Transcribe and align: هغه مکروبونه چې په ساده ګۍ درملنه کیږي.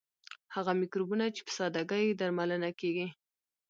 هغه 0.55 0.71
مکروبونه 0.79 1.25
چې 1.35 1.41
په 1.45 1.51
ساده 1.57 1.81
ګۍ 1.91 2.05
درملنه 2.19 2.69
کیږي. 2.79 3.07